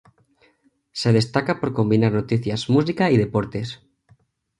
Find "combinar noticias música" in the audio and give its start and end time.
1.73-3.11